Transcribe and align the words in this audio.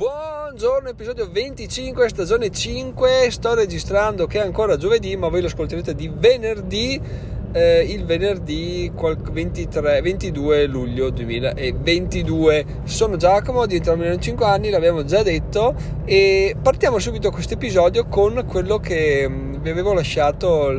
Buongiorno, 0.00 0.88
episodio 0.88 1.28
25, 1.30 2.08
stagione 2.08 2.50
5. 2.50 3.30
Sto 3.30 3.52
registrando 3.52 4.26
che 4.26 4.38
è 4.38 4.42
ancora 4.42 4.78
giovedì, 4.78 5.14
ma 5.14 5.28
voi 5.28 5.42
lo 5.42 5.48
ascolterete 5.48 5.94
di 5.94 6.10
venerdì 6.10 6.98
eh, 7.52 7.80
il 7.80 8.04
venerdì 8.04 8.90
23, 8.94 10.00
22 10.00 10.66
luglio 10.66 11.10
2022. 11.10 12.64
Sono 12.84 13.16
Giacomo, 13.16 13.66
diventerò 13.66 14.16
5 14.16 14.46
anni, 14.46 14.70
l'abbiamo 14.70 15.04
già 15.04 15.22
detto 15.22 15.74
e 16.04 16.54
partiamo 16.60 16.98
subito 16.98 17.30
questo 17.30 17.54
episodio 17.54 18.06
con 18.06 18.44
quello 18.46 18.78
che 18.78 19.28
mm, 19.28 19.49
vi 19.60 19.70
avevo 19.70 19.92
lasciato 19.92 20.70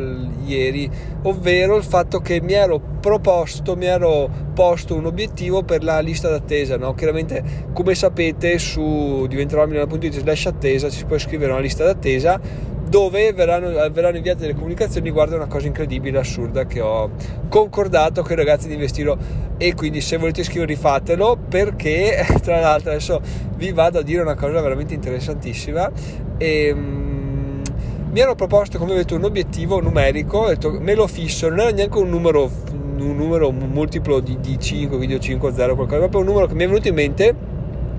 ieri, 0.46 0.90
ovvero 1.24 1.76
il 1.76 1.84
fatto 1.84 2.20
che 2.20 2.42
mi 2.42 2.54
ero 2.54 2.80
proposto, 3.00 3.76
mi 3.76 3.86
ero 3.86 4.30
posto 4.54 4.96
un 4.96 5.06
obiettivo 5.06 5.64
per 5.64 5.84
la 5.84 6.00
lista 6.00 6.30
d'attesa, 6.30 6.78
no? 6.78 6.94
chiaramente 6.94 7.44
come 7.74 7.96
sapete 7.96 8.58
su 8.58 9.26
diventerò 9.28 9.66
slash 9.68 10.46
attesa 10.48 10.90
si 10.90 11.06
può 11.06 11.16
iscrivere 11.16 11.52
a 11.52 11.54
una 11.54 11.64
lista 11.64 11.84
d'attesa 11.84 12.40
dove 12.92 13.32
verranno, 13.32 13.70
verranno, 13.70 14.18
inviate 14.18 14.42
delle 14.42 14.54
comunicazioni 14.54 15.06
riguardo 15.06 15.38
una 15.38 15.46
cosa 15.46 15.66
incredibile, 15.66 16.20
assurda 16.20 16.66
che 16.66 16.82
ho 16.82 17.12
concordato 17.48 18.22
con 18.22 18.34
i 18.34 18.36
ragazzi 18.36 18.68
di 18.68 18.74
Investiro 18.74 19.18
e 19.58 19.74
quindi 19.74 20.02
se 20.02 20.18
volete 20.18 20.42
iscrivervi 20.42 20.76
fatelo 20.76 21.38
perché 21.48 22.26
tra 22.44 22.60
l'altro 22.60 22.90
adesso 22.90 23.22
vi 23.56 23.72
vado 23.72 24.00
a 24.00 24.02
dire 24.02 24.22
una 24.22 24.36
cosa 24.36 24.60
veramente 24.60 24.94
interessantissima 24.94 25.90
e, 26.38 26.72
um, 26.74 27.11
mi 28.12 28.20
hanno 28.20 28.36
proposto 28.36 28.78
come 28.78 28.92
vedete 28.92 29.14
un 29.14 29.24
obiettivo 29.24 29.80
numerico, 29.80 30.40
ho 30.40 30.48
detto 30.50 30.72
me 30.80 30.96
lo 30.96 31.08
fisso, 31.08 31.48
non 31.48 31.60
era 31.62 31.72
neanche 31.72 31.98
un 31.98 32.10
numero, 32.10 32.52
un 32.74 33.16
numero 33.16 33.52
multiplo 33.52 34.20
di, 34.20 34.38
di 34.42 34.60
5, 34.60 34.98
video 34.98 35.18
5, 35.18 35.54
0, 35.54 35.76
qualcosa, 35.76 36.00
proprio 36.00 36.20
un 36.20 36.26
numero 36.28 36.46
che 36.46 36.54
mi 36.54 36.64
è 36.64 36.68
venuto 36.68 36.90
in 36.90 36.94
mente 36.94 37.36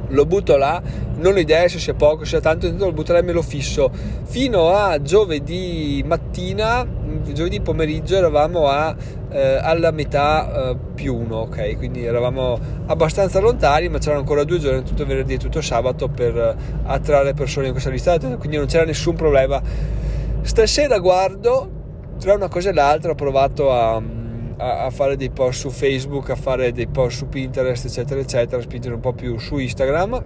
lo 0.09 0.27
butto 0.27 0.57
là, 0.57 0.81
non 1.17 1.35
ho 1.35 1.39
idea 1.39 1.67
se 1.69 1.79
sia 1.79 1.95
poco, 1.95 2.27
sia 2.27 2.41
tanto, 2.41 2.71
lo 2.77 2.93
butterei 2.93 3.23
e 3.23 3.25
me 3.25 3.33
lo 3.33 3.41
fisso. 3.41 3.91
Fino 4.25 4.69
a 4.69 5.01
giovedì 5.01 6.05
mattina, 6.07 6.87
giovedì 7.33 7.61
pomeriggio 7.63 8.17
eravamo 8.17 8.69
a, 8.69 8.95
eh, 9.31 9.59
alla 9.63 9.91
metà 9.91 10.71
eh, 10.71 10.77
più 10.95 11.17
uno, 11.17 11.37
ok? 11.37 11.79
Quindi 11.79 12.05
eravamo 12.05 12.59
abbastanza 12.87 13.41
lontani, 13.41 13.89
ma 13.89 13.97
c'erano 13.97 14.21
ancora 14.21 14.45
due 14.45 14.59
giorni, 14.59 14.83
tutto 14.83 15.07
venerdì 15.07 15.35
e 15.35 15.39
tutto 15.39 15.63
sabato 15.63 16.09
per 16.09 16.57
attrarre 16.83 17.33
persone 17.33 17.67
in 17.67 17.73
questa 17.73 17.89
lista, 17.89 18.19
quindi 18.19 18.59
non 18.59 18.67
c'era 18.67 18.85
nessun 18.85 19.15
problema. 19.15 20.01
Stasera 20.43 20.99
guardo, 20.99 21.71
tra 22.19 22.35
una 22.35 22.49
cosa 22.49 22.71
e 22.71 22.73
l'altra 22.73 23.13
ho 23.13 23.15
provato 23.15 23.73
a 23.73 24.21
a, 24.63 24.85
a, 24.85 24.91
fare 24.91 25.17
dei 25.17 25.31
post 25.31 25.61
su 25.61 25.71
Facebook, 25.71 26.31
a 26.31 26.37
fare 26.37 26.73
dei 26.73 26.87
post 26.87 27.19
su 27.19 27.29
Pinterest, 27.29 27.85
eccetera, 27.85 28.21
eccetera, 28.21 28.59
a 28.59 28.63
spingere 28.65 28.95
un 28.95 29.01
po' 29.01 29.13
più 29.13 29.37
su 29.39 29.59
Instagram. 29.59 30.23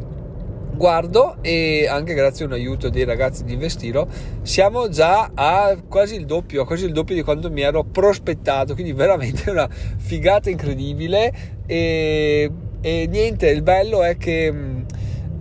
Guardo 0.76 1.38
e 1.40 1.86
anche 1.88 2.12
grazie 2.12 2.44
a 2.44 2.48
un 2.48 2.52
aiuto 2.52 2.90
dei 2.90 3.04
ragazzi 3.04 3.44
di 3.44 3.54
Investiro 3.54 4.06
siamo 4.42 4.90
già 4.90 5.30
a 5.32 5.74
quasi 5.88 6.16
il 6.16 6.26
doppio, 6.26 6.66
quasi 6.66 6.84
il 6.84 6.92
doppio 6.92 7.14
di 7.14 7.22
quanto 7.22 7.50
mi 7.50 7.62
ero 7.62 7.82
prospettato, 7.82 8.74
quindi 8.74 8.92
veramente 8.92 9.48
una 9.50 9.66
figata 9.70 10.50
incredibile 10.50 11.32
e, 11.64 12.50
e 12.82 13.06
niente, 13.08 13.48
il 13.48 13.62
bello 13.62 14.02
è 14.02 14.18
che, 14.18 14.52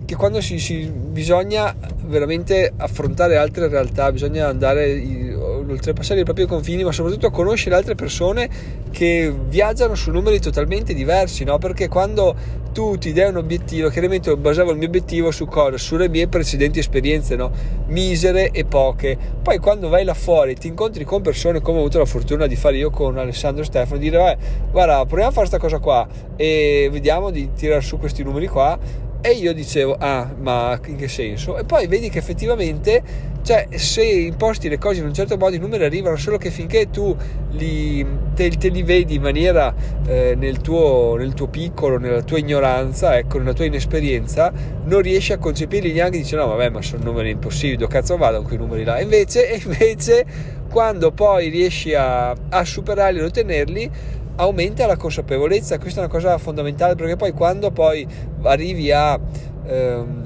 che 0.06 0.14
quando 0.14 0.40
si, 0.40 0.58
si 0.60 0.88
bisogna 0.88 1.74
veramente 2.04 2.72
affrontare 2.76 3.36
altre 3.36 3.68
realtà, 3.68 4.12
bisogna 4.12 4.46
andare 4.46 5.34
oltrepassare 5.36 6.20
i 6.20 6.24
propri 6.24 6.46
confini, 6.46 6.84
ma 6.84 6.92
soprattutto 6.92 7.30
conoscere 7.30 7.74
altre 7.74 7.96
persone 7.96 8.48
che 8.90 9.34
viaggiano 9.48 9.96
su 9.96 10.12
numeri 10.12 10.38
totalmente 10.38 10.94
diversi, 10.94 11.42
no? 11.42 11.58
Perché 11.58 11.88
quando 11.88 12.64
tu 12.72 12.96
ti 12.98 13.12
dai 13.12 13.30
un 13.30 13.36
obiettivo, 13.36 13.88
chiaramente 13.88 14.34
basavo 14.36 14.70
il 14.70 14.76
mio 14.76 14.86
obiettivo 14.86 15.30
su 15.32 15.46
cosa? 15.46 15.76
Sulle 15.76 16.08
mie 16.08 16.28
precedenti 16.28 16.78
esperienze, 16.78 17.34
no? 17.34 17.50
Misere 17.88 18.50
e 18.52 18.64
poche. 18.64 19.18
Poi 19.42 19.58
quando 19.58 19.88
vai 19.88 20.04
là 20.04 20.14
fuori 20.14 20.54
ti 20.54 20.68
incontri 20.68 21.02
con 21.04 21.20
persone 21.20 21.60
come 21.60 21.78
ho 21.78 21.80
avuto 21.80 21.98
la 21.98 22.04
fortuna 22.04 22.46
di 22.46 22.54
fare 22.54 22.76
io 22.76 22.90
con 22.90 23.18
Alessandro 23.18 23.64
Stefano, 23.64 23.98
dire 23.98 24.18
"Vabbè, 24.18 24.36
guarda, 24.70 25.04
proviamo 25.04 25.30
a 25.30 25.32
fare 25.32 25.48
questa 25.48 25.58
cosa 25.58 25.78
qua 25.78 26.06
e 26.36 26.88
vediamo 26.92 27.30
di 27.30 27.50
tirare 27.54 27.80
su 27.80 27.98
questi 27.98 28.22
numeri 28.22 28.46
qua 28.46 28.78
e 29.20 29.30
io 29.30 29.52
dicevo, 29.52 29.96
ah, 29.98 30.32
ma 30.38 30.78
in 30.86 30.96
che 30.96 31.08
senso? 31.08 31.58
E 31.58 31.64
poi 31.64 31.86
vedi 31.86 32.08
che 32.08 32.18
effettivamente, 32.18 33.02
cioè, 33.42 33.66
se 33.70 34.02
imposti 34.02 34.68
le 34.68 34.78
cose 34.78 35.00
in 35.00 35.06
un 35.06 35.14
certo 35.14 35.36
modo, 35.36 35.54
i 35.54 35.58
numeri 35.58 35.84
arrivano, 35.84 36.16
solo 36.16 36.36
che 36.36 36.50
finché 36.50 36.90
tu 36.90 37.16
li, 37.50 38.06
te, 38.34 38.50
te 38.50 38.68
li 38.68 38.82
vedi 38.82 39.14
in 39.14 39.22
maniera 39.22 39.74
eh, 40.06 40.34
nel, 40.36 40.60
tuo, 40.60 41.16
nel, 41.16 41.34
tuo, 41.34 41.48
piccolo, 41.48 41.98
nella 41.98 42.22
tua 42.22 42.38
ignoranza, 42.38 43.16
ecco, 43.16 43.38
nella 43.38 43.52
tua 43.52 43.64
inesperienza, 43.64 44.52
non 44.84 45.00
riesci 45.00 45.32
a 45.32 45.38
concepirli 45.38 45.92
neanche, 45.92 46.18
dici, 46.18 46.34
no, 46.34 46.46
vabbè, 46.46 46.70
ma 46.70 46.82
sono 46.82 47.04
numeri 47.04 47.30
impossibili, 47.30 47.76
dove 47.78 47.92
cazzo 47.92 48.16
vado 48.16 48.38
con 48.38 48.46
quei 48.46 48.58
numeri 48.58 48.84
là? 48.84 49.00
Invece, 49.00 49.60
invece 49.64 50.24
quando 50.68 51.10
poi 51.10 51.48
riesci 51.48 51.94
a, 51.94 52.30
a 52.30 52.64
superarli 52.64 53.18
e 53.18 53.22
ottenerli, 53.22 53.90
aumenta 54.36 54.86
la 54.86 54.96
consapevolezza, 54.96 55.78
questa 55.78 56.00
è 56.00 56.04
una 56.04 56.12
cosa 56.12 56.38
fondamentale 56.38 56.94
perché 56.94 57.16
poi 57.16 57.32
quando 57.32 57.70
poi 57.70 58.06
arrivi 58.42 58.92
a, 58.92 59.18
ehm, 59.66 60.22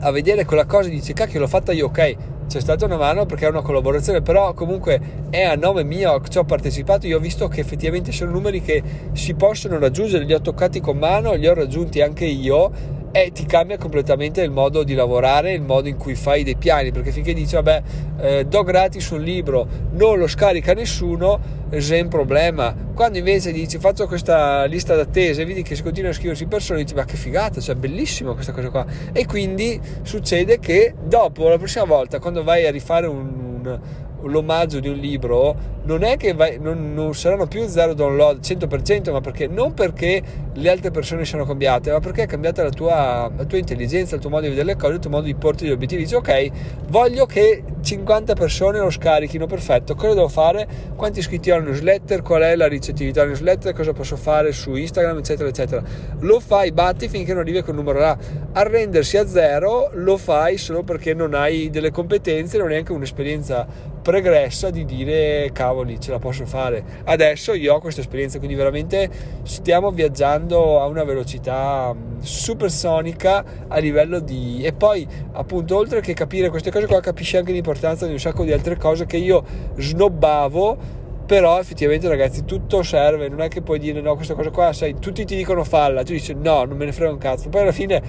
a 0.00 0.10
vedere 0.10 0.44
quella 0.44 0.66
cosa 0.66 0.88
e 0.88 0.92
dici 0.92 1.12
cacchio 1.12 1.40
l'ho 1.40 1.46
fatta 1.46 1.72
io, 1.72 1.86
ok, 1.86 2.16
c'è 2.46 2.60
stata 2.60 2.86
una 2.86 2.96
mano 2.96 3.26
perché 3.26 3.46
è 3.46 3.50
una 3.50 3.60
collaborazione, 3.60 4.22
però 4.22 4.54
comunque 4.54 5.00
è 5.28 5.42
a 5.42 5.54
nome 5.54 5.84
mio, 5.84 6.20
ci 6.28 6.38
ho 6.38 6.44
partecipato, 6.44 7.06
io 7.06 7.18
ho 7.18 7.20
visto 7.20 7.46
che 7.48 7.60
effettivamente 7.60 8.10
sono 8.10 8.30
numeri 8.30 8.62
che 8.62 8.82
si 9.12 9.34
possono 9.34 9.78
raggiungere, 9.78 10.24
li 10.24 10.32
ho 10.32 10.40
toccati 10.40 10.80
con 10.80 10.96
mano, 10.96 11.34
li 11.34 11.46
ho 11.46 11.54
raggiunti 11.54 12.00
anche 12.00 12.24
io 12.24 12.96
e 13.10 13.30
ti 13.32 13.46
cambia 13.46 13.78
completamente 13.78 14.42
il 14.42 14.50
modo 14.50 14.82
di 14.82 14.94
lavorare, 14.94 15.52
il 15.52 15.62
modo 15.62 15.88
in 15.88 15.96
cui 15.96 16.14
fai 16.14 16.42
dei 16.44 16.56
piani, 16.56 16.92
perché 16.92 17.10
finché 17.10 17.32
dici 17.32 17.54
vabbè 17.54 17.82
eh, 18.20 18.44
do 18.44 18.62
gratis 18.62 19.08
un 19.10 19.22
libro, 19.22 19.66
non 19.92 20.18
lo 20.18 20.26
scarica 20.26 20.74
nessuno, 20.74 21.40
c'è 21.70 22.00
un 22.00 22.08
problema. 22.08 22.74
Quando 22.94 23.18
invece 23.18 23.52
dici 23.52 23.78
faccio 23.78 24.06
questa 24.06 24.64
lista 24.64 24.94
d'attesa 24.94 25.42
e 25.42 25.44
vedi 25.44 25.62
che 25.62 25.74
si 25.74 25.82
continua 25.82 26.10
a 26.10 26.12
scriversi 26.12 26.46
persone, 26.46 26.82
dici 26.82 26.94
ma 26.94 27.04
che 27.04 27.16
figata, 27.16 27.60
cioè 27.60 27.74
bellissima 27.74 28.34
questa 28.34 28.52
cosa 28.52 28.68
qua. 28.70 28.86
E 29.12 29.26
quindi 29.26 29.80
succede 30.02 30.58
che 30.58 30.94
dopo, 31.02 31.48
la 31.48 31.58
prossima 31.58 31.84
volta, 31.84 32.18
quando 32.18 32.42
vai 32.42 32.66
a 32.66 32.70
rifare 32.70 33.06
un, 33.06 33.18
un 33.62 33.78
l'omaggio 34.22 34.80
di 34.80 34.88
un 34.88 34.96
libro 34.96 35.76
non 35.84 36.02
è 36.02 36.16
che 36.16 36.34
vai, 36.34 36.58
non, 36.60 36.92
non, 36.92 37.14
saranno 37.14 37.46
più 37.46 37.66
zero 37.66 37.94
download 37.94 38.40
100% 38.40 39.10
ma 39.10 39.20
perché 39.20 39.46
non 39.46 39.72
perché 39.72 40.22
le 40.52 40.68
altre 40.70 40.90
persone 40.90 41.24
siano 41.24 41.44
cambiate 41.44 41.90
ma 41.90 42.00
perché 42.00 42.24
è 42.24 42.26
cambiata 42.26 42.62
la 42.62 42.70
tua, 42.70 43.30
la 43.34 43.44
tua 43.44 43.58
intelligenza 43.58 44.14
il 44.14 44.20
tuo 44.20 44.30
modo 44.30 44.42
di 44.42 44.48
vedere 44.48 44.66
le 44.66 44.76
cose 44.76 44.94
il 44.94 44.98
tuo 44.98 45.10
modo 45.10 45.24
di 45.24 45.34
porti 45.34 45.66
gli 45.66 45.70
obiettivi. 45.70 46.02
Dici 46.02 46.14
ok 46.14 46.50
voglio 46.88 47.26
che 47.26 47.62
50 47.80 48.34
persone 48.34 48.80
lo 48.80 48.90
scarichino 48.90 49.46
perfetto. 49.46 49.94
Cosa 49.94 50.14
devo 50.14 50.28
fare? 50.28 50.66
Quanti 50.94 51.20
iscritti 51.20 51.50
ho 51.50 51.54
alla 51.56 51.64
newsletter? 51.64 52.22
Qual 52.22 52.42
è 52.42 52.54
la 52.56 52.66
ricettività 52.66 53.20
della 53.20 53.32
newsletter? 53.32 53.72
Cosa 53.72 53.92
posso 53.92 54.16
fare 54.16 54.52
su 54.52 54.74
Instagram? 54.74 55.18
Eccetera 55.18 55.48
eccetera. 55.48 55.82
Lo 56.20 56.40
fai 56.40 56.72
batti 56.72 57.08
finché 57.08 57.32
non 57.32 57.42
arrivi 57.42 57.58
a 57.58 57.62
quel 57.62 57.76
numero 57.76 57.98
là. 57.98 58.18
Arrendersi 58.52 59.16
a 59.16 59.26
zero 59.26 59.90
lo 59.94 60.16
fai 60.18 60.58
solo 60.58 60.82
perché 60.82 61.14
non 61.14 61.32
hai 61.34 61.70
delle 61.70 61.90
competenze 61.90 62.58
non 62.58 62.66
hai 62.66 62.78
neanche 62.78 62.92
un'esperienza 62.92 63.66
pregressa 64.08 64.70
di 64.70 64.86
dire 64.86 65.50
cavoli 65.52 66.00
ce 66.00 66.12
la 66.12 66.18
posso 66.18 66.46
fare 66.46 66.82
adesso 67.04 67.52
io 67.52 67.74
ho 67.74 67.78
questa 67.78 68.00
esperienza 68.00 68.38
quindi 68.38 68.56
veramente 68.56 69.10
stiamo 69.42 69.90
viaggiando 69.90 70.80
a 70.80 70.86
una 70.86 71.04
velocità 71.04 71.92
mm, 71.92 72.20
supersonica 72.20 73.44
a 73.68 73.76
livello 73.76 74.18
di 74.20 74.62
e 74.64 74.72
poi 74.72 75.06
appunto 75.32 75.76
oltre 75.76 76.00
che 76.00 76.14
capire 76.14 76.48
queste 76.48 76.70
cose 76.70 76.86
qua 76.86 77.00
capisci 77.00 77.36
anche 77.36 77.52
l'importanza 77.52 78.06
di 78.06 78.12
un 78.12 78.18
sacco 78.18 78.44
di 78.44 78.52
altre 78.52 78.78
cose 78.78 79.04
che 79.04 79.18
io 79.18 79.44
snobbavo 79.76 80.78
però 81.26 81.58
effettivamente 81.60 82.08
ragazzi 82.08 82.46
tutto 82.46 82.82
serve. 82.82 83.28
Non 83.28 83.42
è 83.42 83.48
che 83.48 83.60
puoi 83.60 83.78
dire 83.78 84.00
no 84.00 84.14
questa 84.14 84.32
cosa 84.32 84.48
qua 84.48 84.72
sai 84.72 84.98
tutti 84.98 85.26
ti 85.26 85.36
dicono 85.36 85.64
falla 85.64 86.02
tu 86.02 86.12
dici 86.12 86.32
no 86.32 86.64
non 86.64 86.78
me 86.78 86.86
ne 86.86 86.92
frega 86.92 87.12
un 87.12 87.18
cazzo 87.18 87.50
poi 87.50 87.60
alla 87.60 87.72
fine 87.72 88.02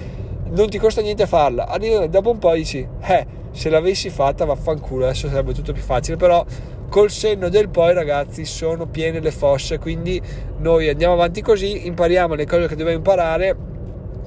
non 0.52 0.70
ti 0.70 0.78
costa 0.78 1.02
niente 1.02 1.26
farla. 1.26 1.66
Arriva 1.66 2.06
dopo 2.06 2.30
un 2.30 2.38
po' 2.38 2.54
dici 2.54 2.88
eh 3.02 3.38
se 3.52 3.68
l'avessi 3.70 4.10
fatta 4.10 4.44
vaffanculo 4.44 5.04
adesso 5.04 5.28
sarebbe 5.28 5.52
tutto 5.52 5.72
più 5.72 5.82
facile 5.82 6.16
però 6.16 6.44
col 6.88 7.10
senno 7.10 7.48
del 7.48 7.68
poi 7.68 7.94
ragazzi 7.94 8.44
sono 8.44 8.86
piene 8.86 9.20
le 9.20 9.30
fosse 9.30 9.78
quindi 9.78 10.20
noi 10.58 10.88
andiamo 10.88 11.14
avanti 11.14 11.40
così 11.40 11.86
impariamo 11.86 12.34
le 12.34 12.46
cose 12.46 12.66
che 12.66 12.76
dobbiamo 12.76 12.98
imparare 12.98 13.69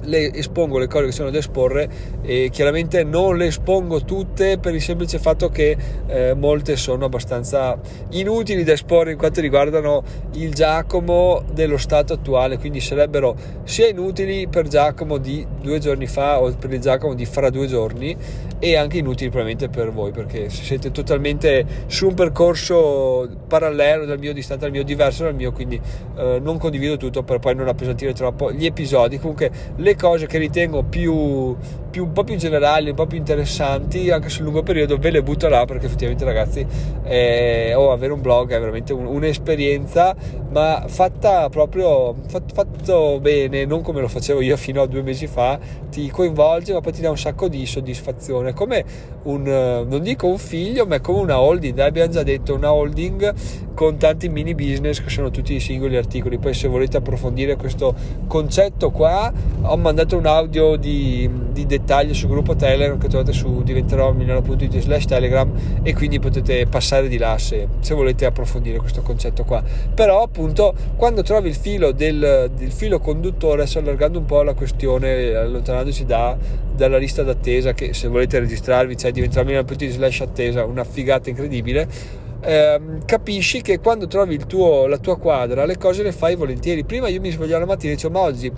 le 0.04 0.32
espongo 0.32 0.78
le 0.78 0.86
cose 0.86 1.06
che 1.06 1.12
sono 1.12 1.30
da 1.30 1.38
esporre 1.38 1.88
e 2.22 2.48
chiaramente 2.50 3.04
non 3.04 3.36
le 3.36 3.46
espongo 3.46 4.02
tutte 4.02 4.58
per 4.58 4.74
il 4.74 4.82
semplice 4.82 5.18
fatto 5.18 5.48
che 5.48 5.76
eh, 6.06 6.34
molte 6.34 6.76
sono 6.76 7.06
abbastanza 7.06 7.78
inutili 8.10 8.64
da 8.64 8.72
esporre 8.72 9.12
in 9.12 9.18
quanto 9.18 9.40
riguardano 9.40 10.02
il 10.32 10.52
Giacomo 10.52 11.42
dello 11.52 11.78
stato 11.78 12.12
attuale 12.12 12.58
quindi 12.58 12.80
sarebbero 12.80 13.36
sia 13.64 13.88
inutili 13.88 14.46
per 14.48 14.68
Giacomo 14.68 15.18
di 15.18 15.46
due 15.60 15.78
giorni 15.78 16.06
fa 16.06 16.40
o 16.40 16.52
per 16.52 16.72
il 16.72 16.80
Giacomo 16.80 17.14
di 17.14 17.26
fra 17.26 17.50
due 17.50 17.66
giorni 17.66 18.16
e 18.58 18.76
anche 18.76 18.98
inutili 18.98 19.30
probabilmente 19.30 19.68
per 19.68 19.92
voi 19.92 20.10
perché 20.10 20.48
siete 20.48 20.90
totalmente 20.90 21.66
su 21.86 22.08
un 22.08 22.14
percorso 22.14 23.28
parallelo 23.46 24.04
dal 24.04 24.18
mio, 24.18 24.32
distante 24.32 24.64
dal 24.64 24.72
mio, 24.72 24.84
diverso 24.84 25.24
dal 25.24 25.34
mio 25.34 25.52
quindi 25.52 25.80
eh, 26.16 26.38
non 26.40 26.58
condivido 26.58 26.96
tutto 26.96 27.22
per 27.22 27.38
poi 27.38 27.54
non 27.54 27.68
appesantire 27.68 28.12
troppo 28.12 28.52
gli 28.52 28.66
episodi. 28.66 29.18
Comunque 29.18 29.50
le 29.76 29.93
cose 29.96 30.26
che 30.26 30.38
ritengo 30.38 30.82
più 30.82 31.56
più, 31.94 32.02
un 32.02 32.12
po' 32.12 32.24
più 32.24 32.34
generali, 32.34 32.90
un 32.90 32.96
po' 32.96 33.06
più 33.06 33.18
interessanti, 33.18 34.10
anche 34.10 34.28
sul 34.28 34.42
lungo 34.42 34.64
periodo, 34.64 34.96
ve 34.96 35.12
le 35.12 35.22
butto 35.22 35.46
là 35.46 35.64
perché 35.64 35.86
effettivamente 35.86 36.24
ragazzi, 36.24 36.66
eh, 37.04 37.72
oh, 37.76 37.92
avere 37.92 38.12
un 38.12 38.20
blog 38.20 38.50
è 38.50 38.58
veramente 38.58 38.92
un, 38.92 39.06
un'esperienza, 39.06 40.12
ma 40.50 40.86
fatta 40.88 41.48
proprio, 41.50 42.16
fatto, 42.26 42.52
fatto 42.52 43.20
bene, 43.20 43.64
non 43.64 43.82
come 43.82 44.00
lo 44.00 44.08
facevo 44.08 44.40
io 44.40 44.56
fino 44.56 44.82
a 44.82 44.86
due 44.86 45.02
mesi 45.02 45.28
fa, 45.28 45.56
ti 45.88 46.10
coinvolge 46.10 46.72
ma 46.72 46.80
poi 46.80 46.90
ti 46.90 47.00
dà 47.00 47.10
un 47.10 47.16
sacco 47.16 47.46
di 47.46 47.64
soddisfazione, 47.64 48.52
come 48.54 48.84
un, 49.22 49.42
non 49.88 50.02
dico 50.02 50.26
un 50.26 50.38
figlio, 50.38 50.86
ma 50.86 50.96
è 50.96 51.00
come 51.00 51.20
una 51.20 51.38
holding, 51.38 51.78
abbiamo 51.78 52.10
già 52.10 52.24
detto, 52.24 52.56
una 52.56 52.72
holding 52.72 53.34
con 53.72 53.98
tanti 53.98 54.28
mini 54.28 54.54
business 54.56 55.00
che 55.00 55.10
sono 55.10 55.30
tutti 55.30 55.54
i 55.54 55.60
singoli 55.60 55.96
articoli, 55.96 56.38
poi 56.38 56.54
se 56.54 56.66
volete 56.66 56.96
approfondire 56.96 57.54
questo 57.54 57.94
concetto 58.26 58.90
qua, 58.90 59.32
ho 59.62 59.76
mandato 59.76 60.16
un 60.16 60.26
audio 60.26 60.74
di, 60.74 61.30
di 61.52 61.66
dettaglio 61.66 61.82
sul 62.12 62.28
gruppo 62.28 62.56
Telegram 62.56 62.98
che 62.98 63.08
trovate 63.08 63.32
su 63.32 63.62
diventerò.it 63.62 64.78
slash 64.78 65.04
Telegram 65.06 65.50
e 65.82 65.94
quindi 65.94 66.18
potete 66.18 66.66
passare 66.66 67.08
di 67.08 67.18
là 67.18 67.36
se, 67.38 67.68
se, 67.80 67.94
volete 67.94 68.24
approfondire 68.24 68.78
questo 68.78 69.02
concetto 69.02 69.44
qua. 69.44 69.62
Però 69.94 70.22
appunto 70.22 70.74
quando 70.96 71.22
trovi 71.22 71.48
il 71.48 71.54
filo 71.54 71.92
del, 71.92 72.50
del 72.56 72.72
filo 72.72 72.98
conduttore, 72.98 73.66
sto 73.66 73.78
allargando 73.80 74.18
un 74.18 74.24
po' 74.24 74.42
la 74.42 74.54
questione, 74.54 75.34
allontanandoci 75.34 76.04
da, 76.04 76.36
dalla 76.74 76.98
lista 76.98 77.22
d'attesa 77.22 77.72
che 77.74 77.92
se 77.92 78.08
volete 78.08 78.38
registrarvi 78.38 78.94
c'è 78.94 79.10
diventerò.it 79.10 79.88
slash 79.88 80.20
attesa, 80.22 80.64
una 80.64 80.84
figata 80.84 81.28
incredibile 81.28 82.22
ehm, 82.44 83.04
capisci 83.04 83.62
che 83.62 83.80
quando 83.80 84.06
trovi 84.06 84.38
tuo, 84.46 84.86
la 84.86 84.98
tua 84.98 85.18
quadra 85.18 85.64
le 85.64 85.78
cose 85.78 86.02
le 86.02 86.12
fai 86.12 86.36
volentieri. 86.36 86.84
Prima 86.84 87.08
io 87.08 87.20
mi 87.20 87.30
svegliavo 87.30 87.60
la 87.60 87.66
mattina 87.66 87.92
e 87.92 87.94
dicevo 87.96 88.12
ma 88.12 88.20
oggi 88.20 88.52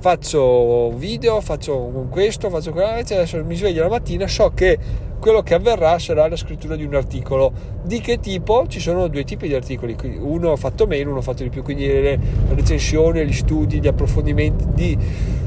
faccio 0.00 0.90
video, 0.96 1.40
faccio 1.42 2.06
questo, 2.08 2.48
faccio 2.48 2.72
quello, 2.72 2.88
adesso 2.88 3.44
mi 3.44 3.54
sveglio 3.54 3.82
la 3.82 3.90
mattina 3.90 4.26
so 4.26 4.50
che 4.54 4.78
quello 5.20 5.42
che 5.42 5.52
avverrà 5.52 5.98
sarà 5.98 6.26
la 6.26 6.36
scrittura 6.36 6.74
di 6.74 6.84
un 6.84 6.94
articolo. 6.94 7.52
Di 7.84 8.00
che 8.00 8.18
tipo? 8.18 8.64
Ci 8.66 8.80
sono 8.80 9.06
due 9.08 9.24
tipi 9.24 9.46
di 9.46 9.54
articoli, 9.54 9.94
uno 10.18 10.56
fatto 10.56 10.86
meno, 10.86 11.10
uno 11.10 11.20
fatto 11.20 11.42
di 11.42 11.50
più, 11.50 11.62
quindi 11.62 11.86
le 11.86 12.18
recensioni, 12.54 13.24
gli 13.26 13.32
studi, 13.32 13.80
gli 13.80 13.86
approfondimenti 13.86 14.64
di 14.72 14.98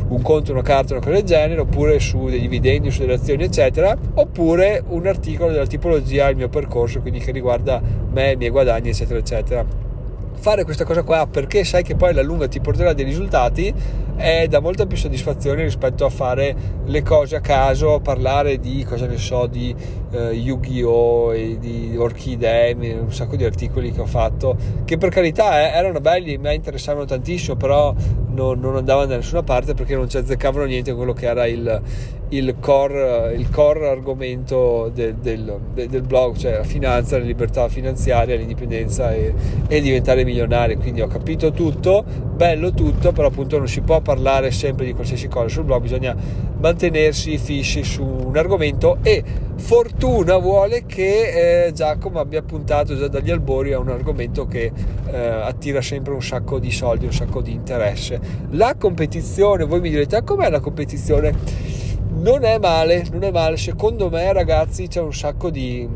un 0.10 0.22
conto, 0.22 0.52
una 0.52 0.62
carta, 0.62 0.94
una 0.94 1.02
cosa 1.02 1.16
del 1.16 1.24
genere, 1.24 1.62
oppure 1.62 2.00
su 2.00 2.26
dei 2.26 2.40
dividendi, 2.40 2.92
su 2.92 3.00
delle 3.00 3.16
azioni, 3.16 3.46
eccetera, 3.46 3.98
oppure 4.14 4.84
un 4.90 5.08
articolo 5.08 5.52
della 5.52 5.66
tipologia, 5.66 6.30
il 6.30 6.36
mio 6.36 6.50
percorso, 6.50 7.02
quindi 7.02 7.18
che 7.18 7.32
riguarda 7.32 7.82
me, 8.12 8.34
i 8.34 8.36
miei 8.36 8.52
guadagni, 8.52 8.90
eccetera, 8.90 9.18
eccetera 9.18 9.82
fare 10.36 10.66
questa 10.66 10.84
cosa 10.84 11.04
qua 11.04 11.26
perché 11.26 11.64
sai 11.64 11.84
che 11.84 11.96
poi 11.96 12.10
alla 12.10 12.22
lunga 12.22 12.50
ti 12.50 12.60
porterà 12.60 12.92
dei 12.92 13.06
risultati 13.06 13.74
è 14.16 14.48
da 14.48 14.60
molta 14.60 14.86
più 14.86 14.98
soddisfazione 14.98 15.64
rispetto 15.64 16.06
a 16.06 16.10
fare 16.10 16.56
le 16.86 17.02
cose 17.02 17.36
a 17.36 17.42
caso, 17.42 18.00
parlare 18.00 18.60
di 18.60 18.84
cosa 18.88 19.06
ne 19.06 19.18
so, 19.18 19.48
di 19.48 19.76
uh, 20.12 20.18
Yu-Gi-Oh! 20.30 21.34
e 21.34 21.58
di 21.60 21.96
orchidee, 21.98 22.74
un 22.94 23.12
sacco 23.12 23.36
di 23.36 23.44
articoli 23.44 23.92
che 23.92 24.02
ho 24.02 24.06
fatto, 24.06 24.56
che 24.86 24.98
per 24.98 25.10
carità 25.10 25.62
eh, 25.62 25.78
erano 25.78 26.00
belli, 26.00 26.38
mi 26.38 26.54
interessavano 26.54 27.06
tantissimo, 27.06 27.56
però 27.56 27.94
non, 28.30 28.60
non 28.60 28.76
andavano 28.76 29.08
da 29.08 29.16
nessuna 29.16 29.44
parte 29.44 29.74
perché 29.74 29.96
non 29.96 30.10
ci 30.10 30.18
azzeccavano 30.18 30.66
niente 30.66 30.94
quello 30.94 31.14
che 31.14 31.26
era 31.26 31.46
il, 31.46 31.82
il, 32.38 32.56
core, 32.60 33.34
il 33.36 33.50
core 33.50 33.88
argomento 33.88 34.90
del, 34.94 35.16
del, 35.16 35.60
del, 35.74 36.02
blog, 36.02 36.36
cioè 36.36 36.58
la 36.58 36.64
finanza, 36.64 37.18
la 37.18 37.24
libertà 37.24 37.68
finanziaria, 37.70 38.36
l'indipendenza 38.36 39.14
e, 39.14 39.34
e 39.68 39.82
diventare 39.82 40.24
milionari. 40.24 40.76
Quindi 40.78 41.02
ho 41.02 41.08
capito 41.08 41.52
tutto, 41.52 42.04
bello 42.04 42.74
tutto, 42.74 43.12
però 43.12 43.28
appunto 43.28 43.58
non 43.58 43.68
si 43.68 43.82
può 43.82 44.02
parlare 44.02 44.52
sempre 44.52 44.86
di 44.86 44.94
qualsiasi 44.94 45.28
cosa 45.28 45.48
sul 45.48 45.64
blog, 45.64 45.82
bisogna 45.82 46.16
mantenersi 46.60 47.38
fissi 47.38 47.84
su 47.84 48.04
un 48.04 48.38
argomento 48.38 48.98
e 49.04 49.22
fortuna 49.56 50.38
vuole 50.38 50.86
che 50.86 51.66
eh, 51.66 51.72
Giacomo 51.74 52.20
abbia 52.20 52.42
puntato 52.42 52.98
già 52.98 53.08
dagli 53.08 53.32
albori 53.32 53.74
a 53.74 53.80
un 53.80 53.90
argomento 53.90 54.46
che 54.46 54.72
eh, 55.12 55.18
attira 55.18 55.82
sempre 55.82 56.14
un 56.14 56.24
sacco 56.24 56.60
di 56.60 56.72
soldi, 56.72 57.06
un 57.06 57.14
sacco 57.14 57.42
di 57.42 57.52
interesse. 57.52 58.20
La 58.52 58.76
competizione, 58.78 59.66
voi 59.66 59.82
mi 59.82 59.90
direte, 59.90 60.16
ah, 60.16 60.24
com'è 60.24 60.50
la 60.50 60.60
competizione? 60.60 61.73
Non 62.16 62.46
è 62.46 62.58
male, 62.58 63.06
non 63.12 63.24
è 63.24 63.32
male, 63.32 63.58
secondo 63.58 64.10
me 64.10 64.32
ragazzi 64.32 64.88
c'è 64.88 65.02
un 65.02 65.14
sacco 65.14 65.50
di 65.50 65.88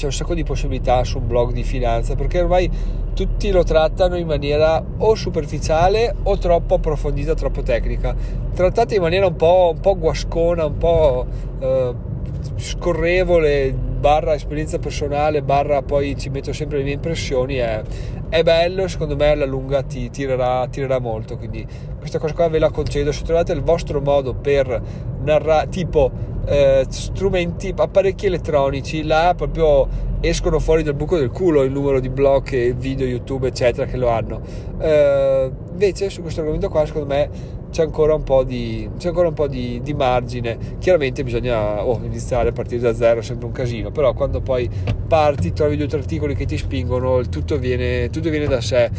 un 0.00 0.12
sacco 0.12 0.34
di 0.34 0.44
possibilità 0.44 1.02
su 1.02 1.18
un 1.18 1.26
blog 1.26 1.52
di 1.52 1.64
finanza 1.64 2.14
perché 2.14 2.40
ormai 2.40 2.70
tutti 3.14 3.50
lo 3.50 3.64
trattano 3.64 4.16
in 4.16 4.28
maniera 4.28 4.80
o 4.98 5.14
superficiale 5.16 6.14
o 6.22 6.38
troppo 6.38 6.74
approfondita, 6.74 7.34
troppo 7.34 7.62
tecnica. 7.62 8.14
Trattate 8.54 8.94
in 8.94 9.00
maniera 9.00 9.26
un 9.26 9.34
po', 9.34 9.72
un 9.74 9.80
po 9.80 9.98
guascona, 9.98 10.66
un 10.66 10.76
po' 10.78 11.26
eh, 11.58 11.94
scorrevole, 12.54 13.74
barra 13.98 14.34
esperienza 14.34 14.78
personale, 14.78 15.42
barra 15.42 15.82
poi 15.82 16.16
ci 16.16 16.30
metto 16.30 16.52
sempre 16.52 16.78
le 16.78 16.84
mie 16.84 16.94
impressioni, 16.94 17.56
è, 17.56 17.82
è 18.28 18.42
bello 18.42 18.86
secondo 18.88 19.16
me 19.16 19.30
alla 19.30 19.44
lunga 19.44 19.82
ti 19.82 20.08
tirerà, 20.10 20.66
tirerà 20.68 20.98
molto. 20.98 21.36
Quindi 21.36 21.66
questa 21.98 22.18
cosa 22.18 22.34
qua 22.34 22.48
ve 22.48 22.58
la 22.58 22.70
concedo. 22.70 23.12
Se 23.12 23.24
trovate 23.24 23.52
il 23.52 23.62
vostro 23.62 24.00
modo 24.00 24.34
per 24.34 24.80
narrare, 25.22 25.68
tipo 25.68 26.10
eh, 26.46 26.86
strumenti, 26.88 27.72
apparecchi 27.76 28.26
elettronici, 28.26 29.02
là 29.02 29.34
proprio 29.36 30.06
escono 30.20 30.58
fuori 30.58 30.82
dal 30.82 30.94
buco 30.94 31.16
del 31.16 31.30
culo 31.30 31.62
il 31.62 31.70
numero 31.70 32.00
di 32.00 32.08
blog 32.08 32.52
e 32.52 32.72
video 32.72 33.06
YouTube 33.06 33.48
eccetera 33.48 33.86
che 33.86 33.96
lo 33.96 34.08
hanno. 34.08 34.40
Eh, 34.78 35.50
invece 35.70 36.10
su 36.10 36.22
questo 36.22 36.40
argomento 36.40 36.68
qua 36.68 36.86
secondo 36.86 37.06
me 37.06 37.56
c'è 37.70 37.82
ancora 37.82 38.14
un 38.14 38.22
po' 38.22 38.44
di, 38.44 38.88
un 38.88 39.34
po 39.34 39.46
di, 39.46 39.80
di 39.82 39.94
margine. 39.94 40.76
Chiaramente 40.78 41.24
bisogna 41.24 41.84
oh, 41.84 42.00
iniziare 42.02 42.50
a 42.50 42.52
partire 42.52 42.80
da 42.80 42.94
zero, 42.94 43.20
è 43.20 43.22
sempre 43.22 43.46
un 43.46 43.52
casino, 43.52 43.90
però 43.90 44.12
quando 44.14 44.40
poi 44.40 44.68
parti 45.06 45.52
trovi 45.52 45.76
due 45.76 45.86
o 45.86 45.88
tre 45.88 45.98
articoli 45.98 46.34
che 46.34 46.46
ti 46.46 46.56
spingono, 46.56 47.20
tutto 47.28 47.58
viene, 47.58 48.10
tutto 48.10 48.30
viene 48.30 48.46
da 48.46 48.60
sé. 48.60 48.90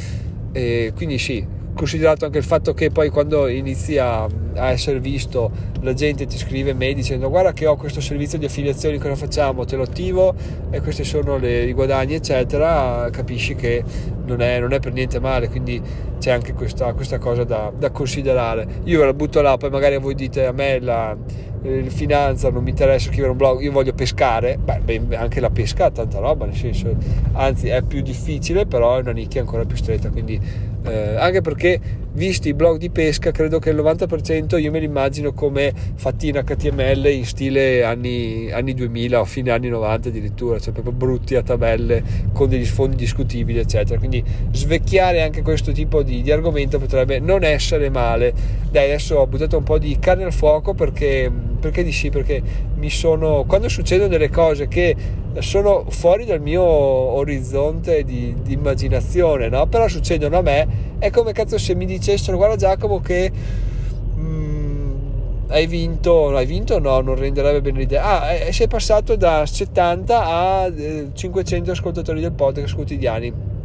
E 0.52 0.94
quindi 0.96 1.18
sì, 1.18 1.46
considerato 1.80 2.26
anche 2.26 2.40
il 2.40 2.44
fatto 2.44 2.74
che 2.74 2.92
poi 2.92 3.10
quando 3.10 3.48
inizi 3.48 3.98
a, 3.98 4.28
essere 4.56 5.00
visto 5.00 5.50
la 5.80 5.94
gente 5.94 6.26
ti 6.26 6.38
scrive 6.38 6.74
mail 6.74 6.94
dicendo 6.94 7.30
guarda 7.30 7.54
che 7.54 7.66
ho 7.66 7.78
questo 7.78 8.02
servizio 8.02 8.38
di 8.38 8.44
affiliazioni 8.44 8.98
cosa 8.98 9.16
facciamo? 9.16 9.64
Te 9.64 9.78
lo 9.78 9.84
attivo? 9.84 10.36
E 10.72 10.82
questi 10.82 11.06
sono 11.06 11.38
le, 11.38 11.64
i 11.64 11.72
guadagni 11.72 12.16
eccetera. 12.16 13.08
Capisci 13.10 13.56
che 13.56 13.82
non 14.26 14.42
è, 14.42 14.60
non 14.60 14.74
è, 14.74 14.82
per 14.82 14.92
niente 14.92 15.22
male 15.22 15.48
quindi 15.48 15.82
c'è 16.20 16.32
anche 16.32 16.52
questa, 16.52 16.92
questa 16.92 17.18
cosa 17.18 17.46
da, 17.46 17.72
da, 17.74 17.92
considerare. 17.92 18.68
Io 18.84 19.00
ve 19.00 19.06
la 19.06 19.14
butto 19.14 19.40
là 19.40 19.56
poi 19.56 19.70
magari 19.70 19.98
voi 20.00 20.16
dite 20.16 20.48
a 20.48 20.52
me 20.52 20.82
la, 20.82 21.16
la 21.62 21.90
finanza 21.90 22.50
non 22.50 22.62
mi 22.62 22.72
interessa 22.72 23.08
scrivere 23.08 23.32
un 23.32 23.38
blog 23.38 23.62
io 23.62 23.72
voglio 23.72 23.94
pescare. 23.94 24.58
Beh, 24.62 25.16
anche 25.16 25.40
la 25.40 25.50
pesca 25.50 25.86
ha 25.86 25.92
tanta 25.92 26.20
roba 26.20 26.46
nel 26.46 26.56
senso 26.56 26.94
anzi 27.32 27.70
è 27.70 27.82
più 27.84 28.02
difficile 28.02 28.66
però 28.66 28.98
è 28.98 29.00
una 29.00 29.12
nicchia 29.12 29.40
ancora 29.40 29.64
più 29.64 29.78
stretta 29.78 30.10
quindi 30.10 30.68
eh, 30.86 31.16
anche 31.18 31.42
perché 31.42 31.80
visti 32.12 32.50
i 32.50 32.54
blog 32.54 32.78
di 32.78 32.90
pesca 32.90 33.32
credo 33.32 33.60
che 33.60 33.70
il 33.70 33.76
90% 33.76 34.60
io 34.60 34.72
me 34.72 34.80
li 34.80 34.86
immagino 34.86 35.34
come 35.34 35.74
fatti 35.96 36.32
HTML 36.32 37.06
in 37.08 37.26
stile 37.26 37.84
anni, 37.84 38.52
anni 38.52 38.74
2000 38.74 39.20
o 39.20 39.26
fine 39.26 39.52
anni 39.52 39.70
90 39.70 40.10
addirittura 40.10 40.60
cioè 40.60 40.74
proprio 40.74 40.94
brutti 40.94 41.36
a 41.36 41.44
tabelle 41.44 42.04
con 42.34 42.50
degli 42.50 42.66
sfondi 42.66 42.96
discutibili 42.96 43.60
eccetera. 43.60 44.00
Quindi 44.00 44.24
svecchiare 44.52 45.22
anche 45.22 45.42
questo 45.42 45.72
tipo 45.72 46.02
di, 46.02 46.22
di 46.22 46.32
argomento 46.32 46.80
potrebbe 46.80 47.20
non 47.20 47.44
essere 47.44 47.90
male. 47.90 48.34
Dai 48.70 48.86
adesso 48.86 49.18
ho 49.18 49.28
buttato 49.28 49.58
un 49.58 49.64
po' 49.64 49.78
di 49.78 49.98
carne 50.00 50.24
al 50.24 50.34
fuoco 50.34 50.74
perché 50.74 51.32
perché 51.60 51.84
di 51.84 51.92
sì? 51.92 52.10
Perché 52.10 52.42
mi 52.76 52.90
sono 52.90 53.44
quando 53.46 53.68
succedono 53.68 54.08
delle 54.08 54.30
cose 54.30 54.68
che 54.68 54.96
sono 55.40 55.86
fuori 55.90 56.26
dal 56.26 56.42
mio 56.42 56.64
orizzonte 56.64 58.04
di, 58.04 58.36
di 58.42 58.54
immaginazione 58.54 59.48
no? 59.48 59.68
però 59.68 59.88
succedono 59.88 60.38
a 60.38 60.42
me 60.42 60.68
è 60.98 61.12
come 61.12 61.34
cazzo 61.34 61.58
se 61.58 61.76
mi 61.76 61.86
dicessero 62.00 62.38
guarda 62.38 62.56
Giacomo 62.56 63.00
che 63.00 63.32
mm, 64.16 64.92
hai 65.50 65.68
vinto 65.68 66.36
hai 66.36 66.46
vinto 66.46 66.80
no 66.80 67.00
non 67.02 67.16
renderebbe 67.16 67.62
bene 67.62 67.80
l'idea 67.80 68.22
ah 68.22 68.32
eh, 68.32 68.52
sei 68.52 68.68
passato 68.68 69.16
da 69.16 69.46
70 69.46 70.26
a 70.26 70.66
eh, 70.68 71.10
500 71.14 71.72
ascoltatori 71.72 72.22
del 72.22 72.32
podcast 72.32 72.74
quotidiani 72.74 73.58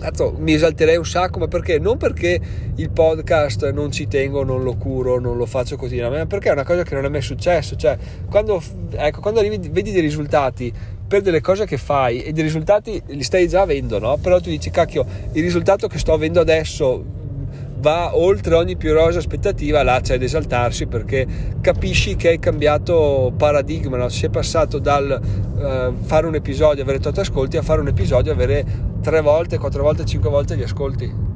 Cazzo, 0.00 0.34
mi 0.38 0.54
esalterei 0.54 0.96
un 0.96 1.04
sacco, 1.04 1.38
ma 1.38 1.46
perché? 1.46 1.78
Non 1.78 1.98
perché 1.98 2.40
il 2.76 2.88
podcast 2.88 3.70
non 3.70 3.92
ci 3.92 4.08
tengo, 4.08 4.42
non 4.44 4.62
lo 4.62 4.76
curo, 4.76 5.20
non 5.20 5.36
lo 5.36 5.44
faccio 5.44 5.76
quotidianamente, 5.76 6.24
ma 6.24 6.30
perché 6.30 6.48
è 6.48 6.52
una 6.52 6.64
cosa 6.64 6.84
che 6.84 6.94
non 6.94 7.04
è 7.04 7.10
mai 7.10 7.20
successo. 7.20 7.76
Cioè, 7.76 7.98
quando, 8.30 8.62
ecco, 8.92 9.20
quando 9.20 9.40
arrivi, 9.40 9.68
vedi 9.68 9.92
dei 9.92 10.00
risultati 10.00 10.72
per 11.06 11.20
delle 11.20 11.42
cose 11.42 11.66
che 11.66 11.76
fai 11.76 12.22
e 12.22 12.32
dei 12.32 12.42
risultati 12.42 13.02
li 13.08 13.22
stai 13.22 13.46
già 13.46 13.60
avendo, 13.60 13.98
no? 13.98 14.16
Però 14.16 14.40
tu 14.40 14.48
dici, 14.48 14.70
cacchio, 14.70 15.04
il 15.32 15.42
risultato 15.42 15.86
che 15.86 15.98
sto 15.98 16.14
avendo 16.14 16.40
adesso 16.40 17.04
va 17.80 18.16
oltre 18.16 18.54
ogni 18.54 18.76
più 18.76 18.92
rosa 18.92 19.18
aspettativa, 19.18 19.82
là 19.82 20.00
c'è 20.00 20.18
da 20.18 20.24
esaltarsi 20.24 20.86
perché 20.86 21.26
capisci 21.60 22.14
che 22.14 22.28
hai 22.28 22.38
cambiato 22.38 23.32
paradigma, 23.36 23.96
no? 23.96 24.06
è 24.06 24.28
passato 24.28 24.78
dal 24.78 25.20
uh, 25.20 26.04
fare 26.04 26.26
un 26.26 26.34
episodio, 26.34 26.82
avere 26.82 26.98
8 26.98 27.20
ascolti, 27.20 27.56
a 27.56 27.62
fare 27.62 27.80
un 27.80 27.88
episodio, 27.88 28.32
avere 28.32 28.64
tre 29.00 29.22
volte, 29.22 29.58
quattro 29.58 29.82
volte, 29.82 30.04
cinque 30.04 30.28
volte 30.28 30.56
gli 30.56 30.62
ascolti. 30.62 31.28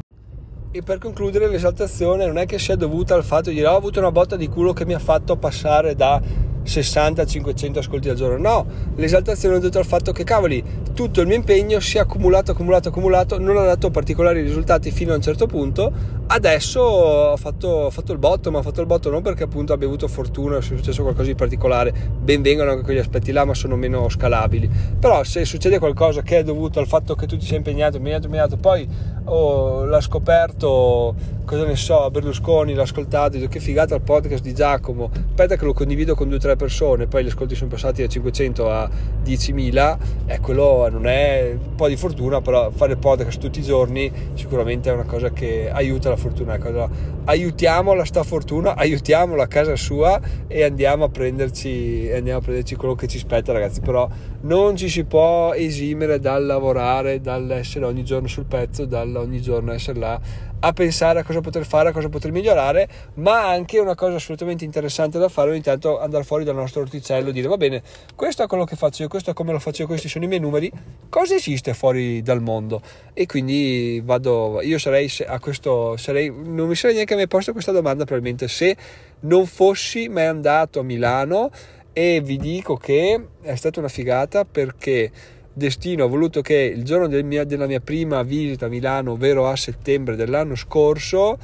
e 0.71 0.83
per 0.83 0.99
concludere 0.99 1.49
l'esaltazione 1.49 2.27
non 2.27 2.37
è 2.37 2.47
che 2.47 2.59
sia 2.59 2.77
dovuta 2.77 3.15
al 3.15 3.25
fatto 3.25 3.49
di 3.49 3.57
dire 3.57 3.69
ho 3.69 3.77
avuto 3.77 4.01
una 4.01 4.11
botta 4.11 4.37
di 4.37 4.49
culo 4.49 4.73
che 4.73 4.85
mi 4.85 4.93
ha 4.93 4.99
fatto 4.99 5.37
passare 5.37 5.95
da 5.95 6.21
60-500 6.65 7.79
ascolti 7.79 8.09
al 8.09 8.17
giorno. 8.17 8.39
No, 8.39 8.67
l'esaltazione 8.97 9.57
è 9.57 9.59
dovuta 9.59 9.79
al 9.79 9.87
fatto 9.87 10.13
che 10.13 10.25
cavoli, 10.25 10.65
tutto 10.95 11.21
il 11.21 11.27
mio 11.27 11.37
impegno 11.37 11.79
si 11.81 11.99
è 11.99 12.01
accumulato, 12.01 12.53
accumulato, 12.53 12.89
accumulato, 12.89 13.39
non 13.39 13.57
ha 13.57 13.65
dato 13.65 13.91
particolari 13.91 14.41
risultati 14.41 14.91
fino 14.91 15.13
a 15.13 15.17
un 15.17 15.23
certo 15.23 15.47
punto. 15.47 15.93
Adesso 16.27 16.81
ho 16.81 17.37
fatto, 17.37 17.69
ho 17.69 17.91
fatto 17.91 18.13
il 18.13 18.19
botto, 18.19 18.51
ma 18.51 18.59
ho 18.59 18.63
fatto 18.63 18.81
il 18.81 18.87
botto 18.87 19.11
non 19.11 19.23
perché 19.23 19.43
appunto 19.45 19.73
abbia 19.73 19.87
avuto 19.87 20.09
fortuna 20.09 20.57
o 20.57 20.61
sia 20.63 20.75
successo 20.77 21.03
qualcosa 21.03 21.29
di 21.29 21.35
particolare, 21.35 21.93
ben 22.19 22.41
vengano 22.41 22.71
anche 22.71 22.83
quegli 22.83 22.99
aspetti 22.99 23.31
là, 23.31 23.45
ma 23.45 23.55
sono 23.55 23.77
meno 23.77 24.09
scalabili. 24.09 24.69
Però 24.99 25.23
se 25.23 25.45
succede 25.45 25.79
qualcosa 25.79 26.23
che 26.23 26.39
è 26.39 26.43
dovuto 26.43 26.81
al 26.81 26.87
fatto 26.87 27.15
che 27.15 27.27
tu 27.27 27.37
ti 27.37 27.45
sei 27.45 27.59
impegnato, 27.59 27.99
impegnato, 27.99 28.27
impegnato, 28.27 28.57
poi 28.57 28.89
oh, 29.25 29.85
l'ha 29.85 30.01
scoperto, 30.01 31.15
cosa 31.45 31.65
ne 31.65 31.77
so, 31.77 32.11
Berlusconi, 32.11 32.75
l'ha 32.75 32.83
ascoltato, 32.83 33.39
che 33.47 33.61
figata 33.61 33.95
il 33.95 34.01
podcast 34.01 34.43
di 34.43 34.55
Giacomo, 34.55 35.11
aspetta 35.13 35.57
che 35.57 35.65
lo 35.65 35.73
condivido 35.73 36.15
con 36.15 36.29
due 36.29 36.37
o 36.37 36.41
tre 36.41 36.57
persone, 36.57 37.07
poi 37.07 37.25
gli 37.25 37.29
ascolti 37.29 37.55
sono 37.55 37.71
passati 37.71 38.03
da 38.03 38.09
500 38.09 38.71
a 38.71 38.89
10.000, 39.25 39.97
e 40.27 40.41
quello 40.41 40.89
non 40.91 41.07
è 41.07 41.53
un 41.53 41.75
po' 41.75 41.89
di 41.89 41.97
fortuna, 41.97 42.41
però 42.41 42.71
fare 42.71 42.97
podcast 42.97 43.39
tutti 43.39 43.61
i 43.61 43.63
giorni 43.63 44.11
sicuramente 44.35 44.91
è 44.91 44.93
una 44.93 45.05
cosa 45.05 45.31
che 45.31 45.71
aiuta 45.71 46.09
la 46.09 46.14
fortuna. 46.17 46.55
Ecco, 46.55 46.89
aiutiamola 47.25 48.05
sta 48.05 48.23
fortuna, 48.23 48.77
aiutiamola 48.77 49.45
a 49.45 49.47
casa 49.47 49.77
sua 49.77 50.21
e 50.47 50.63
andiamo 50.63 51.05
a 51.05 51.09
prenderci, 51.09 52.11
andiamo 52.15 52.39
a 52.39 52.43
prenderci 52.43 52.77
quello 52.77 52.95
che 52.95 53.07
ci 53.07 53.19
spetta, 53.19 53.53
ragazzi. 53.53 53.81
Però 53.81 54.09
non 54.43 54.77
ci 54.77 54.89
si 54.89 55.05
può 55.05 55.53
esimere 55.53 56.19
dal 56.19 56.45
lavorare, 56.45 57.21
dall'essere 57.21 57.85
ogni 57.85 58.05
giorno 58.05 58.29
sul 58.29 58.45
pezzo, 58.45 58.85
dal 58.85 59.15
ogni 59.17 59.41
giorno 59.41 59.73
essere 59.73 59.99
là 59.99 60.21
a 60.67 60.73
pensare 60.73 61.21
a 61.21 61.25
cosa 61.25 61.43
poter 61.43 61.67
fare, 61.67 61.91
a 61.91 61.93
cosa 61.93 62.09
poter 62.09 62.33
migliorare, 62.33 62.89
ma 63.15 63.49
anche 63.49 63.79
una 63.79 63.95
cosa 63.95 64.17
assolutamente 64.17 64.65
interessante 64.65 65.19
da 65.19 65.29
fare 65.29 65.51
ogni 65.51 65.61
tanto 65.61 66.01
andare 66.01 66.25
fuori 66.25 66.43
dal 66.43 66.55
nostro 66.55 66.81
orticello 66.81 67.29
e 67.29 67.33
dire 67.33 67.49
va 67.49 67.59
bene, 67.59 67.83
questo 68.15 68.43
è 68.43 68.47
quello 68.47 68.65
che 68.65 68.75
faccio 68.75 69.03
io, 69.03 69.09
questo 69.09 69.31
è 69.31 69.35
come 69.35 69.53
lo 69.53 69.59
faccio 69.59 69.83
io, 69.83 69.89
questi 69.89 70.09
sono 70.09 70.25
i 70.25 70.29
miei 70.29 70.41
numeri, 70.41 70.73
cosa 71.11 71.35
esiste 71.35 71.75
fuori 71.75 72.23
dal 72.23 72.41
mondo? 72.41 72.81
E 73.13 73.27
quindi 73.27 74.01
vado, 74.03 74.63
io 74.63 74.79
sarei 74.79 75.11
a 75.27 75.39
questo, 75.39 75.99
sarei, 75.99 76.31
non 76.31 76.67
mi 76.67 76.75
sarei 76.75 76.95
neanche 76.97 77.15
mai 77.15 77.29
posto 77.29 77.53
questa 77.53 77.73
domanda 77.73 78.05
probabilmente 78.05 78.49
se 78.49 78.75
non 79.21 79.45
fossi 79.45 80.09
mai 80.09 80.27
andato 80.27 80.81
a 80.81 80.83
Milano 80.83 81.51
e 81.93 82.23
vi 82.23 82.39
dico 82.39 82.77
che 82.77 83.23
è 83.43 83.55
stata 83.55 83.81
una 83.81 83.89
figata 83.89 84.47
perché 84.47 85.11
destino 85.55 86.05
ha 86.05 86.09
voluto 86.09 86.43
che 86.43 86.55
il 86.55 86.83
giorno 86.83 87.07
del 87.07 87.25
mia, 87.25 87.45
della 87.45 87.67
mia 87.67 87.81
prima 87.81 88.23
visita 88.23 88.67
a 88.67 88.69
Milano, 88.69 89.13
ovvero 89.13 89.49
a 89.49 89.57
settembre 89.57 90.17
dell'anno 90.17 90.57
scorso, 90.57 91.39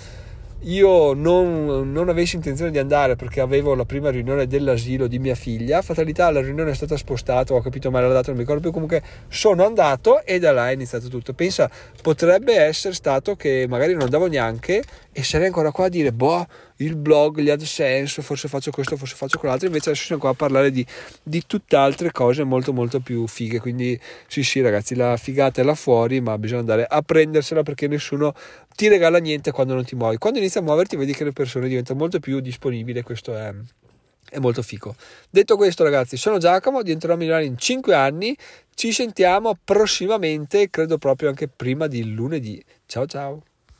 io 0.64 1.14
non, 1.14 1.90
non, 1.90 2.08
avessi 2.10 2.36
intenzione 2.36 2.70
di 2.70 2.78
andare 2.78 3.16
perché 3.16 3.40
avevo 3.40 3.74
la 3.74 3.86
prima 3.86 4.10
riunione 4.10 4.46
dell'asilo 4.46 5.06
di 5.06 5.18
mia 5.18 5.34
figlia. 5.34 5.80
Fatalità, 5.80 6.30
la 6.30 6.42
riunione 6.42 6.72
è 6.72 6.74
stata 6.74 6.98
spostata, 6.98 7.54
ho 7.54 7.62
capito 7.62 7.90
male 7.90 8.08
la 8.08 8.12
data, 8.12 8.26
non 8.28 8.36
mi 8.36 8.42
ricordo 8.42 8.60
più. 8.60 8.70
Comunque 8.70 9.02
sono 9.28 9.64
andato 9.64 10.22
e 10.22 10.38
da 10.38 10.52
là 10.52 10.68
è 10.68 10.74
iniziato 10.74 11.08
tutto. 11.08 11.32
Pensa, 11.32 11.70
potrebbe 12.02 12.56
essere 12.56 12.92
stato 12.92 13.36
che 13.36 13.64
magari 13.70 13.92
non 13.92 14.02
andavo 14.02 14.26
neanche 14.26 14.82
e 15.12 15.24
sarei 15.24 15.46
ancora 15.46 15.72
qua 15.72 15.86
a 15.86 15.88
dire, 15.88 16.12
boh, 16.12 16.46
il 16.76 16.96
blog, 16.96 17.40
gli 17.40 17.50
AdSense, 17.50 18.22
forse 18.22 18.48
faccio 18.48 18.70
questo, 18.70 18.96
forse 18.96 19.16
faccio 19.16 19.38
quell'altro. 19.38 19.66
Invece 19.66 19.90
adesso 19.90 20.04
siamo 20.04 20.20
qua 20.20 20.30
a 20.30 20.34
parlare 20.34 20.70
di, 20.70 20.86
di 21.22 21.42
tutt'altre 21.46 22.12
cose 22.12 22.44
molto, 22.44 22.72
molto 22.72 23.00
più 23.00 23.26
fighe. 23.26 23.58
Quindi, 23.58 23.98
sì, 24.28 24.42
sì, 24.44 24.60
ragazzi, 24.60 24.94
la 24.94 25.16
figata 25.16 25.60
è 25.60 25.64
là 25.64 25.74
fuori, 25.74 26.20
ma 26.20 26.38
bisogna 26.38 26.60
andare 26.60 26.86
a 26.88 27.02
prendersela 27.02 27.62
perché 27.62 27.88
nessuno 27.88 28.32
ti 28.76 28.88
regala 28.88 29.18
niente 29.18 29.50
quando 29.50 29.74
non 29.74 29.84
ti 29.84 29.96
muovi. 29.96 30.16
Quando 30.16 30.38
inizi 30.38 30.58
a 30.58 30.62
muoverti, 30.62 30.96
vedi 30.96 31.12
che 31.12 31.24
le 31.24 31.32
persone 31.32 31.68
diventano 31.68 31.98
molto 31.98 32.20
più 32.20 32.40
disponibili. 32.40 33.02
Questo 33.02 33.36
è 33.36 33.52
è 34.30 34.38
molto 34.38 34.62
fico. 34.62 34.94
Detto 35.28 35.56
questo, 35.56 35.82
ragazzi, 35.82 36.16
sono 36.16 36.38
Giacomo, 36.38 36.82
diventerò 36.82 37.16
milionario 37.16 37.48
in 37.48 37.58
5 37.58 37.94
anni. 37.94 38.36
Ci 38.72 38.92
sentiamo 38.92 39.58
prossimamente, 39.62 40.70
credo 40.70 40.96
proprio 40.98 41.28
anche 41.28 41.48
prima 41.48 41.88
di 41.88 42.14
lunedì. 42.14 42.62
Ciao 42.86 43.06
ciao. 43.06 43.42